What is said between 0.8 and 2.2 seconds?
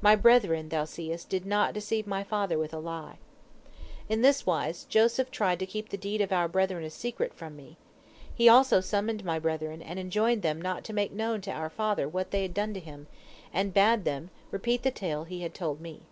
seest, did not deceive